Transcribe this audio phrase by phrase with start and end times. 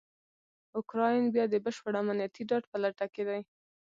[0.77, 3.39] اوکرایین بیا دبشپړامنیتي ډاډ په لټه کې دی.